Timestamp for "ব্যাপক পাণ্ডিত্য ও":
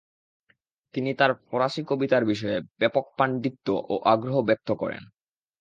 2.79-3.95